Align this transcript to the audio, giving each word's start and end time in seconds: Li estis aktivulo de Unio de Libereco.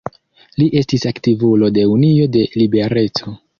Li 0.61 0.65
estis 0.81 1.05
aktivulo 1.11 1.71
de 1.77 1.85
Unio 1.99 2.27
de 2.39 2.47
Libereco. 2.63 3.39